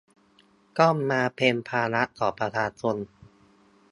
[0.79, 2.95] ต้องมาเป็นภาระของประชาชน